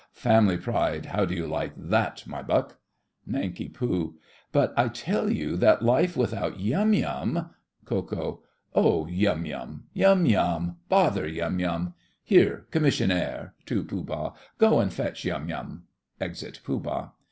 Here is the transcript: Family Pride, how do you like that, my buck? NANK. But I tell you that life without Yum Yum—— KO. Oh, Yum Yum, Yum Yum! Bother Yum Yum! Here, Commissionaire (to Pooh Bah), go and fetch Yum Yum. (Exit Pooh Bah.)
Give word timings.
Family 0.13 0.57
Pride, 0.57 1.05
how 1.05 1.25
do 1.25 1.35
you 1.35 1.45
like 1.45 1.73
that, 1.77 2.25
my 2.25 2.41
buck? 2.41 2.79
NANK. 3.27 3.75
But 4.51 4.73
I 4.75 4.87
tell 4.87 5.29
you 5.31 5.55
that 5.57 5.83
life 5.83 6.17
without 6.17 6.59
Yum 6.59 6.95
Yum—— 6.95 7.51
KO. 7.85 8.41
Oh, 8.73 9.05
Yum 9.05 9.45
Yum, 9.45 9.83
Yum 9.93 10.25
Yum! 10.25 10.77
Bother 10.89 11.27
Yum 11.27 11.59
Yum! 11.59 11.93
Here, 12.23 12.65
Commissionaire 12.71 13.51
(to 13.67 13.83
Pooh 13.83 14.03
Bah), 14.03 14.33
go 14.57 14.79
and 14.79 14.91
fetch 14.91 15.23
Yum 15.23 15.49
Yum. 15.49 15.83
(Exit 16.19 16.61
Pooh 16.63 16.79
Bah.) 16.79 17.09